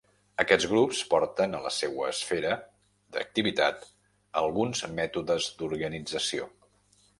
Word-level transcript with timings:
Aquests 0.43 0.65
grups 0.69 1.01
porten 1.11 1.53
a 1.57 1.59
la 1.65 1.71
seua 1.75 2.07
esfera 2.13 2.55
d'activitat 3.17 3.87
alguns 4.43 4.85
mètodes 5.03 5.51
d'organització. 5.63 6.53